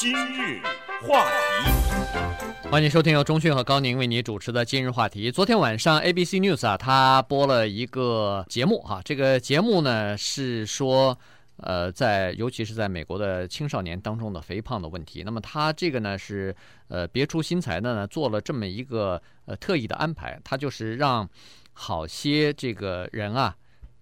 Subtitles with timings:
[0.00, 0.60] 今日
[1.02, 5.28] 话题，欢迎收听由中讯和高宁为你主持的今日话题。
[5.28, 11.18] 昨天晚上 ABC News 啊，他播了一个节目哈、这个节目呢是说，
[11.56, 15.24] 呃，在尤其是在美国的青少年当中的肥胖的问题。
[15.24, 16.54] 那么他这个呢是
[16.86, 21.28] 呃别出心裁的呢，做了这么一个呃特意的安排，他就是让
[21.72, 23.52] 好些这个人啊，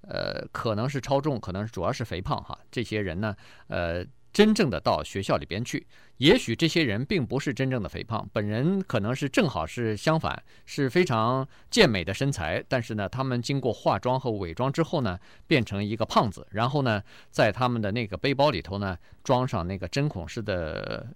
[0.03, 3.35] 呃，可能是超重，可能是主要是肥胖哈，这些人呢，
[3.69, 4.05] 呃。
[4.37, 5.87] 真正的到学校里边去。
[6.19, 12.63] 也许这些人并不是真正的肥胖，本人可能是正好是相反，是非常健美的身材。
[12.69, 16.47] 但是呢，他们经过化妆和伪装之后呢，变成一个胖子。
[16.51, 21.07] 然后呢，在他们的那个背包里头呢，装上那个针孔式的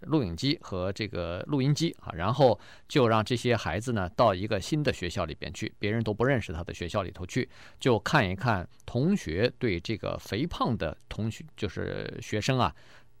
[0.00, 7.48] 录影机和这个录音机啊，然后就让这些孩子呢到一个新的学校里边去，别人都不认识他的学校里头去，
[7.78, 12.61] 就看一看同学对这个肥胖的同学，就是学生啊。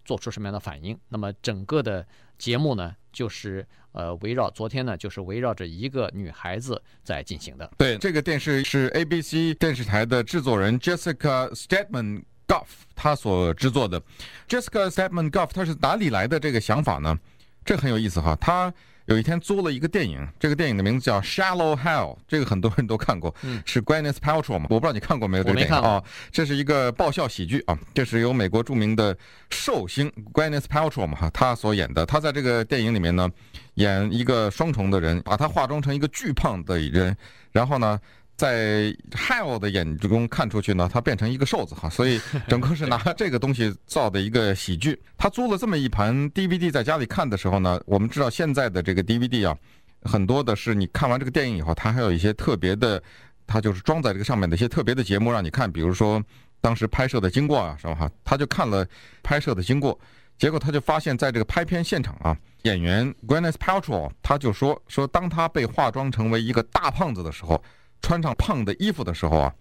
[0.04, 0.98] 做出什么样的反应？
[1.08, 2.06] 那么整个的
[2.36, 7.70] 节目呢，就是呃围绕昨天呢，就是围绕着一个女孩子在进行的。
[7.78, 14.02] 对，这个电视是 ABC 电视台的制作人 Jessica Stedman Goff 他所制作的。
[14.48, 17.16] Jessica Stedman Goff 他是哪里来的这个想法呢？
[17.64, 18.72] 这很有意思哈，他。
[19.06, 23.34] 有一天租了一个电影，这个电影的名字叫《Shallow Hell》，这个很多人都看过，
[23.66, 24.66] 是 Gwyneth Paltrow 嘛？
[24.70, 26.00] 我不知道你看过没有这个电影啊？
[26.30, 29.14] 这是一个爆笑喜剧啊，这是由美国著名的
[29.50, 32.06] 寿星 Gwyneth Paltrow 嘛哈，他所演的。
[32.06, 33.28] 他在这个电影里面呢，
[33.74, 37.14] 演一个双重的人，把他化妆成一个巨胖的人，
[37.50, 37.98] 然后呢。
[38.42, 45.00] 在 Hal 的眼中看出去呢，他变成一个瘦子哈，所以整个是拿这个东西造的一个喜剧。
[45.16, 49.56] 他租了这么一盘 DVD 在家里看的时候呢，我们知道现在的这个 DVD 啊，
[50.02, 53.00] 很多的是你看完这个电影以后，它还有一些特别的，
[53.46, 56.20] 它就是装在这个上面的一些特别的节目让你看，比如说
[56.60, 58.10] 当时拍摄的经过啊，是吧哈？
[58.24, 58.84] 他就看了
[59.22, 59.96] 拍摄的经过，
[60.36, 67.62] 结果他就发现在这个拍片现场啊，演员 Gwyneth Paltrow 他就说说，当他被化妆成为一个大胖子的时候。
[68.02, 69.54] 穿上胖的衣服的时候啊，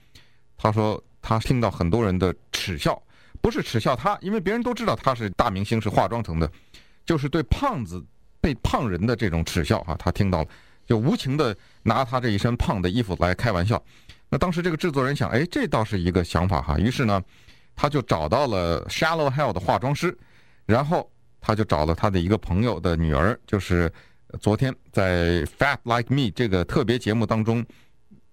[0.58, 3.02] 他说他听到很多人的耻笑，
[3.40, 6.52] 不是耻笑他，因为别人都知道他是大明星，是化妆成的，
[7.06, 8.04] 就是对胖子
[8.42, 10.48] 被胖人的这种耻笑啊，他听到了，
[10.86, 13.82] 就无情的拿他这一身胖的衣服来开玩笑。
[14.28, 17.22] 那当时这个制作人想，哎，这倒是一个想法哈，于是呢，
[17.76, 20.18] 他就找到了 Shallow Hell 的化妆师，
[20.66, 21.08] 然后
[21.40, 23.92] 他就找了他的一个朋友的女儿，就是
[24.40, 27.64] 昨天在 Fat Like Me 这个特别节目当中。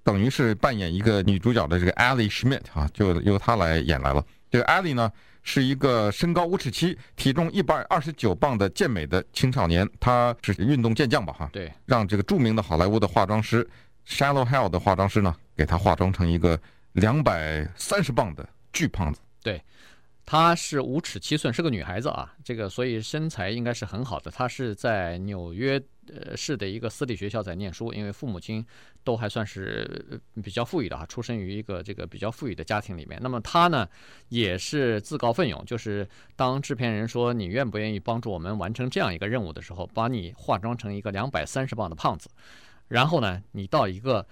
[0.08, 4.24] 等于是扮演一个女主角的这个 Ally Schmidt 啊，就由她来演来了。
[4.50, 11.34] 这个 Ally 呢，是一个身高五尺七、体重一百二十九磅的健美的青少年，她是运动健将吧？
[11.34, 13.68] 哈，对，让这个著名的好莱坞的化妆师
[14.06, 16.58] Shallow Hell 的化妆师呢，给她化妆成一个
[16.92, 19.20] 两百三十磅的巨胖子。
[19.42, 19.62] 对。
[20.24, 24.30] 她是五尺七寸，是个女孩子啊，这个所以身材应该是很好的。
[24.30, 25.82] 她是在纽约
[26.14, 28.64] 呃市的一个私立学校在念书，因为父母亲
[29.04, 33.18] 都还算是比较富裕的啊，出生于一个这个比较富裕的家庭里面。
[33.22, 33.88] 那么她呢
[34.28, 42.28] 也是自告奋勇，就是当制片人说，你愿不愿意帮助我们完成这样一个任务的时候，把你化妆成一个两百三十磅的胖子，
[42.88, 44.26] 然后呢你到一个。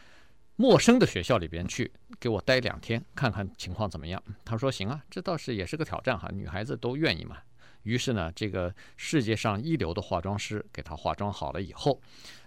[0.59, 4.23] 陌生的学校里边去，给我待两天，看看情况怎么样。
[4.43, 7.37] 他说行啊，这倒是也是个挑战哈，女孩子都愿意嘛。
[7.87, 11.99] 于是呢，这个世界上一流的化妆师给他化妆好了以后，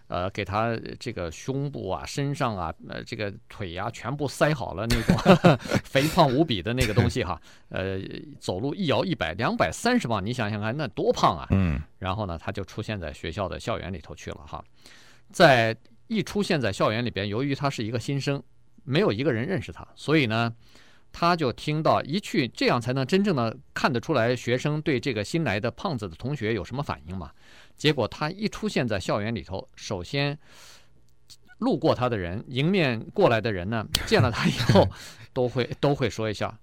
[0.08, 7.42] 呃，给他这个胸部啊、身上啊、呃这个腿呀、啊，全部塞好了那种 肥胖无比的那个东西哈。
[7.70, 8.00] 呃，
[8.40, 11.48] 走路一摇一摆，两百三十磅，你想想看，那多胖啊！
[11.52, 11.82] 嗯。
[11.98, 14.64] 然后呢，他就出现在学校的校园里头去了哈，
[15.32, 15.76] 在。
[16.12, 18.42] 一出现在校园里边，由于他是一个新生，
[18.84, 20.52] 没有一个人认识他，所以呢，
[21.12, 27.31] 他就听到一去，这样才能真正的看得出来学生对这个新来的胖子的同学有什么反应嘛。
[27.75, 30.38] 结果他一出现在校园里头，首先
[31.59, 34.88] 路过他的人，迎面过来的人呢，见了他以后，
[35.34, 36.58] 都会都会说一下，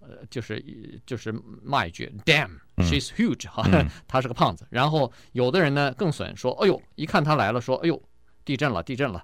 [0.00, 0.62] 呃，就是
[1.04, 3.66] 就是骂一句 “damn，she's huge” 哈，
[4.06, 4.66] 他是个胖子。
[4.70, 8.00] 然后有的人呢更损，说：“哎呦，一看他来了，说：哎呦。”
[8.44, 9.22] 地震了，地震了，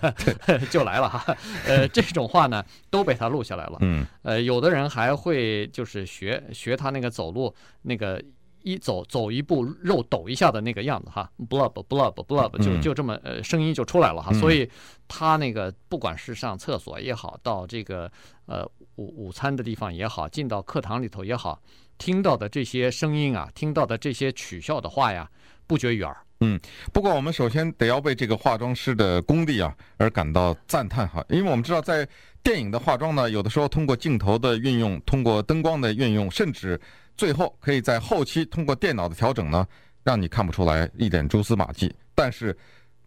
[0.70, 1.36] 就来了哈。
[1.66, 3.78] 呃，这种话呢都被他录下来了。
[3.80, 8.22] 嗯，呃，有的人还会就是学学他那个走路，那个
[8.62, 14.32] 一走走一步肉抖一下的那个样子哈，blub blub blub，就就这么呃声音就出来了哈。
[14.32, 14.68] 所以
[15.06, 18.10] 他那个不管是上厕所也好，到这个
[18.46, 18.64] 呃
[18.96, 21.60] 午午餐的地方也好，进到课堂里头也好，
[21.98, 25.30] 听到的这些声音啊，听到的这些取笑的话呀，
[25.68, 26.16] 不绝于耳。
[26.40, 26.60] 嗯，
[26.92, 32.06] 不过我们首先得要为这个化妆师的功力啊而感到赞叹哈，因为我们知道在
[32.42, 36.78] 电影的化妆呢，有的时候通过镜头的运用，通过灯光的运用，甚至
[37.16, 39.66] 最后可以在后期通过电脑的调整呢，
[40.04, 41.92] 让你看不出来一点蛛丝马迹。
[42.14, 42.56] 但是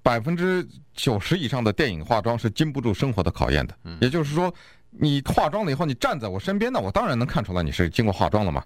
[0.02, 3.78] 百分之九十以上的电影化妆是经不住生活的考验的。
[4.02, 4.52] 也就是说，
[4.90, 8.64] 你化妆了以后，你站在我身边呢，我当然能看出来你是经过化妆了嘛。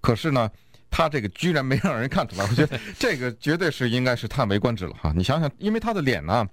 [0.00, 0.50] 可是呢，
[0.90, 5.12] 他这个居然没让人看出来， 我觉得这个绝对是应该是叹为观止了哈。
[5.16, 6.46] 你想想，因为他的脸呢，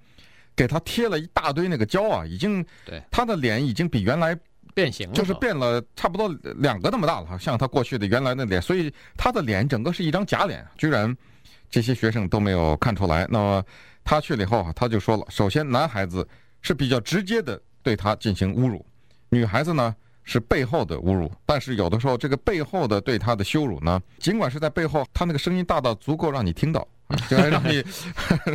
[0.56, 4.38] 给他贴了一大堆那个胶啊，已经对他的脸已经比原来。
[4.74, 11.16] 变形了，就是变了差不多两个那么大了，像他过去的原来的脸，所以他的脸整个是一张假脸，居然
[11.70, 13.24] 这些学生都没有看出来。
[13.30, 13.64] 那么
[14.02, 16.26] 他去了以后啊，他就说了，首先男孩子
[16.60, 18.84] 是比较直接的对他进行侮辱，
[19.28, 26.86] 女孩子呢是背后的侮辱，但是有的时候这个背后的对他的羞辱呢，尽管是在背后，他那个声音大到足够让你听到，
[27.28, 27.76] 就是让你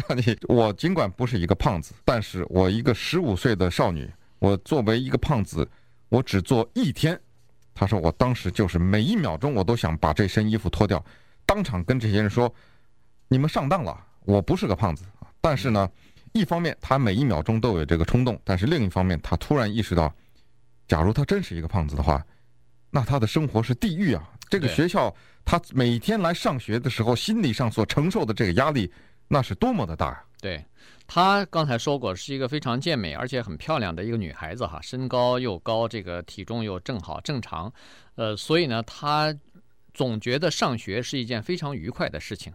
[0.08, 5.68] 让你，我尽管不是一个胖子，但是我一个十五岁的少女，我作为一个胖子。
[6.12, 7.22] 我只做一天，
[7.76, 11.06] 他说我当时就是每一秒钟我都想把这身衣服脱掉，
[11.46, 12.52] 当场跟这些人说，
[13.28, 13.96] 你们上当了，
[14.26, 15.06] 我不是个胖子。
[15.40, 15.88] 但是呢，
[16.34, 20.12] 一方面他每一秒钟都有这个冲动，但是另一方面他突然意识到，
[20.90, 22.22] 假如他真是一个胖子的话，
[22.90, 24.30] 那他的生活是地狱啊！
[24.50, 25.16] 这个学校
[25.46, 28.92] 他每天来上学的时候，心理上所承受的这个压力，
[29.28, 30.24] 那是多么的大呀！
[30.42, 30.66] 对。
[31.12, 37.74] 她刚才说过，是一个非常健美而且很漂亮的一个女孩子哈，身高又高，这个体重又正好正常，
[38.14, 39.36] 呃，所以呢，她
[39.92, 42.54] 总觉得上学是一件非常愉快的事情。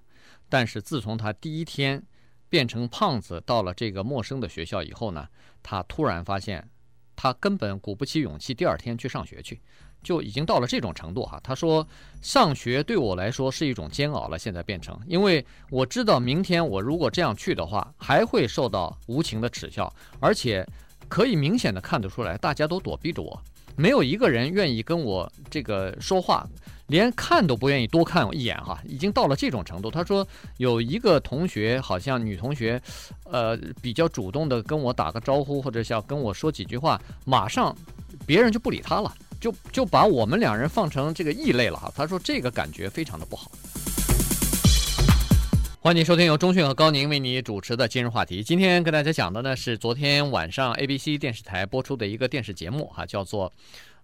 [0.48, 2.00] 但是自从她第一天
[2.48, 5.26] 变成胖子到了这个陌生的学校以后呢，
[5.60, 6.68] 她突然发现，
[7.16, 9.60] 他根本鼓不起勇气第二天去上学去。
[10.02, 11.86] 就已经到了这种程度哈，他说
[12.20, 19.90] 上学对我来说是一种煎熬了，现在变成，因为我知道明天我如果这样去的话，还会受到无情的耻笑，
[20.20, 20.62] 而且
[21.08, 23.42] 可以明显的看得出来，大家都躲避着我，
[23.76, 26.46] 没有一个人愿意跟我这个说话，
[26.88, 29.90] 连看都不愿意多看我一眼哈，已经到了这种程度。
[29.90, 30.26] 他说
[30.58, 32.80] 有一个同学，好像女同学，
[33.24, 37.74] 呃，比较主动的跟我打个招呼，或者想跟我说几句话，马上
[38.26, 39.14] 别人就不理他了。
[39.40, 43.50] 就就把我们两人放成这个异类了哈，他说这个感觉非常的不好。
[45.80, 48.42] 欢迎收听由钟讯和高宁为你主持的今日话题。
[48.42, 53.52] 今天跟大家讲的呢是昨天晚上 ABC 电视台播出的一个电视节目哈，叫做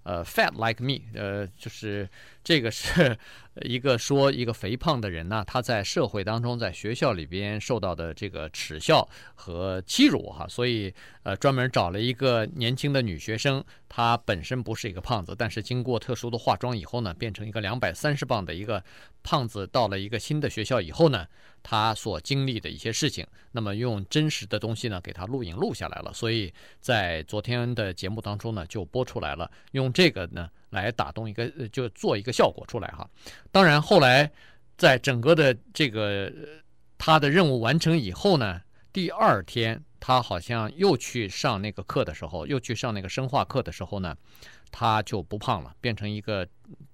[0.03, 2.09] 呃 Fat Like Me，呃就是。
[2.43, 3.17] 这个是
[3.63, 10.93] 一个说一个肥胖的人呢，他在社会当中，在学校里边受到的这个耻笑和欺辱哈，所以
[11.23, 18.83] 呃专门找了一个年轻的女学生，她本身不是一个胖子，但是经过特殊的化妆以后呢，变成一个两百三十磅的一个
[19.23, 21.27] 胖子，到了一个新的学校以后呢，
[21.63, 26.51] 她所经历的一些事情，那么用真实的东西呢给她录影录下来了，所以
[26.81, 30.49] 在昨天的节目当中呢就播出来了，用这个呢。
[30.71, 33.09] 来打动一个，就做一个效果出来哈。
[33.53, 34.31] 当然，后来
[34.77, 36.33] 在整个的这个
[36.97, 38.61] 他的任务完成以后呢，
[38.93, 44.17] 第二天他好像又去上那个课的时候，又去上那个生化课的时候呢，
[44.71, 46.47] 他就不胖了，变成一个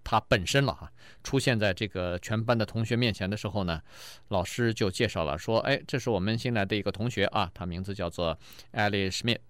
[0.02, 0.90] 他本身了哈。
[1.22, 3.80] 出现在这个全班的同学面前的时候呢，
[4.28, 8.38] 老师就介绍了说：“哎，这是我们新来的一个同学啊，他名字叫做
[8.72, 9.40] Ellie Schmidt。”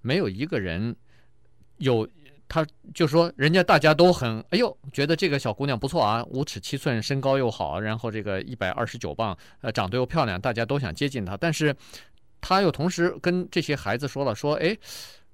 [0.00, 0.96] 没有一个人
[1.76, 2.08] 有。
[2.54, 2.64] 他
[2.94, 11.36] 就说，人家大家都很哎呦，觉得这个小姑娘不错啊，五尺七寸，身高又好，然后这个一百二十九磅，呃，长得又漂亮，大家都想接近她。
[11.36, 11.74] 但是，
[12.40, 14.76] 他又同时跟这些孩子说了，说，哎，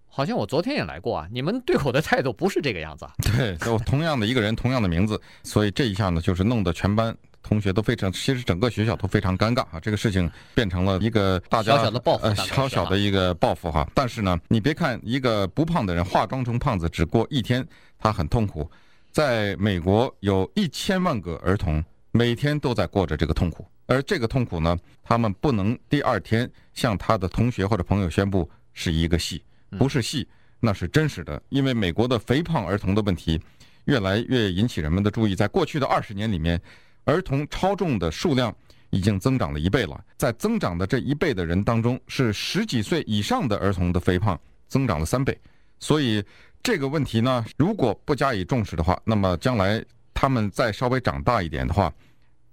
[0.08, 3.04] 好像我昨天也来过啊，你们对我的态度不是这个样子。
[3.04, 7.14] 啊 对，就同样的一个人，同样的名字，所以这一下呢，就是弄得全班。
[7.42, 9.80] 同学都非常，其实整个学校都非常尴尬啊！
[9.80, 13.88] 这个事情变成了一个大家小小的报复，呃，小小的一个报复哈。
[13.94, 17.66] 但是呢，你别看一个不胖的人化妆成胖子，只过一天，
[17.98, 18.70] 他很痛苦。
[19.10, 21.82] 在美国，有一千万个儿童
[22.12, 29.42] 每天都在过着这个痛苦，而这个痛苦呢，他们不能第二天向他的同学或者朋友宣布是一个戏，
[29.78, 30.28] 不是戏，
[30.60, 31.42] 那是真实的。
[31.48, 33.40] 因为美国的肥胖儿童的问题
[33.86, 36.60] 越来越引起人们的注意，在过去的二十年里面。
[37.04, 38.54] 儿童超重的数量
[38.90, 44.38] 已经增长了一倍了，在增长的这一倍的人当中，是十几岁以上的儿童的肥胖
[44.68, 45.36] 增长了三倍。
[45.78, 46.22] 所以
[46.62, 51.92] 这个问题呢，如果不加以重视的话，那么将来他们再稍微长大一点的话，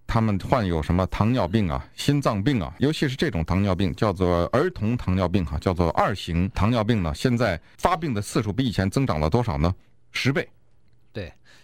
[0.05, 9.75] 他们患有什么糖尿病啊、心脏病啊，尤其是这种糖尿病叫做儿童糖尿病哈，叫做二型糖尿病呢，现在发病的次数比以前增长了多少呢？
[10.13, 10.47] 十倍。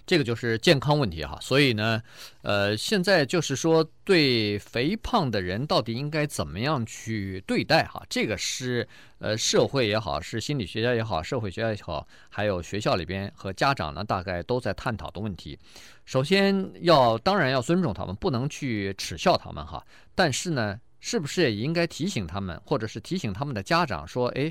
[0.06, 1.38] 这个就是健康问题哈。
[1.42, 2.02] 所以呢，
[2.42, 8.04] 呃，现在就是说，对肥胖的人到底应该怎么样去对待哈？
[8.10, 8.88] 这个是
[9.20, 15.58] 呃，社会也好，是心理学家也好，社会学家也好，还有学校里边和家长呢，大概都在探讨的问题。
[16.06, 19.86] 首先要，当然要尊重他们，不能去耻笑他们哈。
[20.14, 24.50] 但是呢，是不是也应该提醒他们，或者是提醒他们的家长说，哎，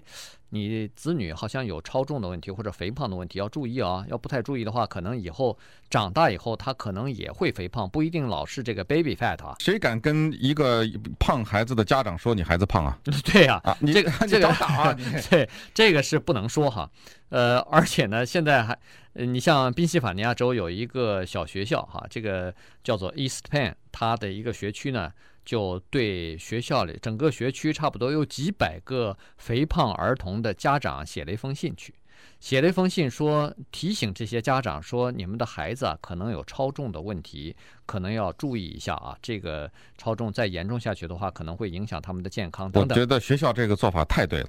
[0.51, 4.05] 你子女好像有超重的问题或者肥胖的问题，要注意啊！
[4.11, 9.57] 要不太注意的话，可能以后长大以后他可能也会肥胖，不一定老是这个 baby fat 啊。
[9.61, 10.87] 谁敢跟一个
[11.19, 12.99] 胖孩子的家长说你孩子胖啊？
[13.25, 14.95] 对呀，啊，你这个 这个啊，
[15.31, 16.91] 对，这个是不能说哈。
[17.31, 18.79] 呃，而且呢，现在还，
[19.15, 22.55] 你像宾夕法尼亚州有一个小学校哈，这个
[22.85, 25.11] 叫做 East Penn，它的一个学区呢。
[25.45, 31.95] 就对学校里整个学区差不多有几百个肥胖儿童的家长写了一封信去，
[32.39, 37.55] 写了一封信说，提醒这些家长说，你们的孩子啊可能有超重的问题，
[37.87, 42.97] 可能要注意一下啊，这个超重再严重下去的话，可能会影响他们的健康等等。
[42.97, 44.49] 我觉得学校这个做法太对了，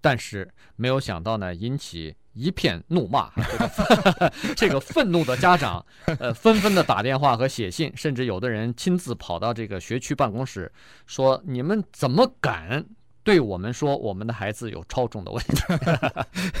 [0.00, 2.16] 但是没有想到呢，引起。
[2.38, 3.32] 一片怒骂，
[4.54, 5.82] 这个愤怒的家长，
[6.20, 10.70] 呃，纷纷的打电话和写信，甚至有的人亲自跑到这个学区办公室，
[11.06, 12.84] 说：“你们怎么敢
[13.22, 15.56] 对我们说我们的孩子有超重的问题？”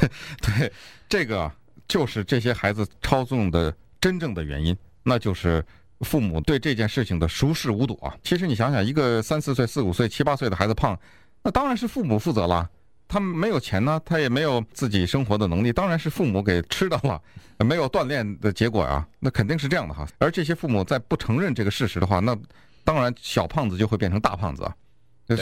[0.40, 0.72] 对，
[1.10, 1.52] 这个
[1.86, 5.62] 就是这些孩子超重的真正的原因，那就是
[6.00, 8.16] 父母对这件事情的熟视无睹啊。
[8.22, 10.98] 其实你想想，一个三四岁、四五岁、七八岁的孩子胖，
[11.42, 12.70] 那当然是父母负责了。
[13.08, 17.20] 他没有钱呢，他也没有自己生活的能力，当然是父母给吃的了，
[17.64, 20.06] 没有锻炼的结果啊，那肯定是这样的哈。
[20.18, 22.36] 而这些父母在不承认这个事实的话，那
[22.84, 24.74] 当然小胖子就会变成大胖子啊。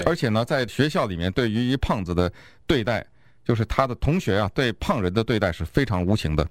[0.06, 2.32] 而且呢，在学校里面对于胖子的
[2.66, 3.06] 对待，
[3.44, 6.46] 就是他的同学啊，对胖人的对待是非常无情的。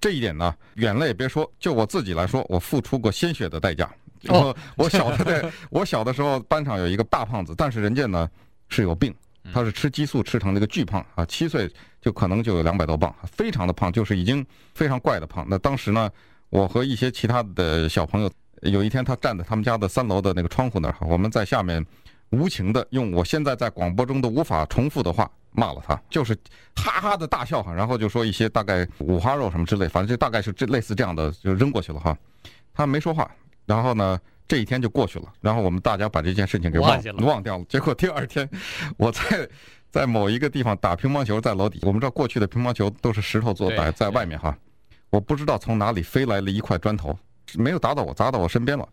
[0.00, 3.90] 这一点呢，远了也别说，就我自己来说，我付出过鲜血的代价。
[4.28, 8.28] 我我小的在， 我小的时候班上有一个大胖子，但是人家呢
[8.68, 9.12] 是有病。
[9.52, 15.46] 他是吃激素吃成那个巨胖啊，七岁就可能就有两百多磅，非常的胖，就是已经非常怪的胖。
[15.48, 16.10] 那当时呢，
[16.50, 18.30] 我和一些其他的小朋友，
[18.62, 21.84] 有一天他站在他们家的三楼的那个窗户那儿，我们在下面
[22.30, 26.36] 无情的用我现在在广播中都无法重复的话骂了他，就是
[26.76, 32.16] 哈哈的大笑哈，然后就说一些大概五花肉什么之类，反正就大概是这类似这样的就扔过去了哈，
[32.74, 33.30] 他没说话，
[33.66, 34.18] 然后呢。
[34.48, 37.64] 这一天就过去了，然后我们大家把这件事情给忘忘掉了。
[37.68, 38.48] 结果第二天，
[38.96, 39.48] 我在
[39.90, 41.78] 在某一个地方打乒乓球，在楼底。
[41.82, 44.56] 我们知道过去的乒乓球都是石头做的，在外面哈。
[45.10, 47.18] 我不知道从哪里飞来了一块砖头，
[47.54, 48.88] 没有砸到我，砸到我身边了，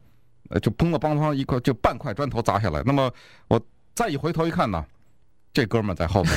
[0.49, 2.81] 呃，就砰了砰砰一块，就半块砖头砸下来。
[2.85, 3.11] 那么
[3.47, 3.59] 我
[3.93, 4.85] 再一回头一看呢，
[5.53, 6.33] 这哥们在后面，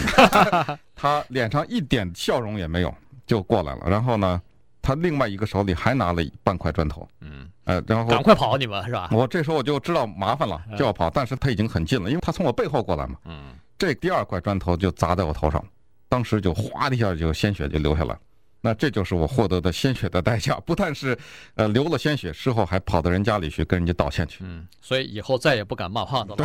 [0.94, 2.94] 他脸上一点笑容也没有，
[3.26, 3.82] 就过来了。
[3.88, 4.40] 然后呢，
[4.88, 7.07] 他另外一个手里还拿了半块砖头。
[7.21, 7.50] 嗯。
[7.64, 9.11] 呃，然后赶快跑，你们是吧？
[9.12, 13.18] 我这时候我就知道麻烦了，就要跑，但是他已经很近了，因为他从我背后过来嘛。
[13.26, 15.62] 嗯，这第二块砖头就砸在我头上，
[16.09, 18.18] 当时就哗的一下就鲜血就流下来，
[18.62, 21.14] 那这就是我获得的鲜血的代价，不但是
[21.57, 24.38] 呃流了鲜血，事后还跑到人家里去跟人家道歉去。
[24.45, 26.37] 嗯，所以以后再也不敢骂胖子了。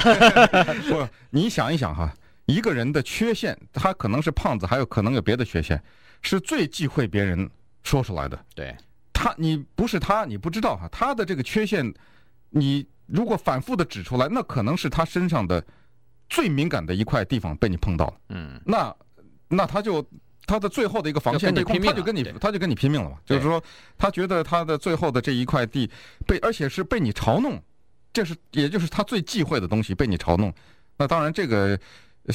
[0.89, 2.13] 不，你想一想哈，
[2.47, 5.81] 一个人的缺陷，他可能是胖子，还有可能有别的缺陷，
[6.21, 7.49] 是最忌讳别人
[7.83, 8.39] 说出来的。
[8.55, 8.75] 对。
[9.11, 10.89] 他，你不是他，你不知道哈。
[10.91, 11.93] 他的这个缺陷，
[12.49, 15.63] 你如果反复的指出来，那可能是他身上的
[16.27, 18.13] 最敏感的一块地方被你碰到了。
[18.29, 18.93] 嗯，那
[19.47, 20.05] 那他就
[20.45, 23.17] 他的最后的一个防线被攻，他就跟你他就跟你拼命了嘛。
[23.23, 23.63] 就是说，
[23.97, 25.89] 他觉得他的最后的这一块地
[26.27, 27.61] 被，而且是被你嘲弄，
[28.11, 30.53] 这是也就是他最忌讳的东西被你嘲弄。
[30.97, 31.79] 那当然，这个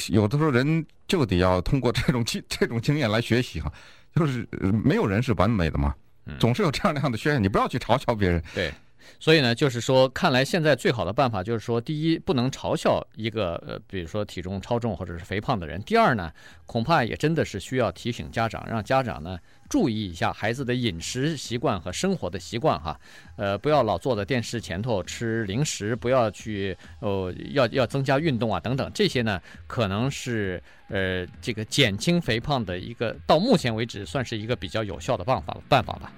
[0.07, 3.71] 有的时候人就得要通过这种经这种经验来学习哈，
[4.15, 4.47] 就是
[4.83, 5.93] 没有人是完美的嘛。
[6.37, 8.39] 总是有这样那样的缺陷，你不要去嘲笑别人。
[8.53, 8.71] 对，
[9.19, 16.31] 所以呢，就是说，看来现在最好的办法就是说，第一，不能嘲笑一个呃，比如说体重超重或者是肥胖的人；第二呢，
[16.65, 19.37] 恐怕也真的是需要提醒家长，让家长呢
[19.69, 22.99] 注意一下孩子的饮食习惯和生活的习惯哈。
[23.35, 36.11] 呃，不要老坐在电视前头吃零食，不要去哦，要要增加运动啊等等，这些呢，可能是呃这个减轻肥胖的一个到目前为止算是一个比较有效的办法办法吧。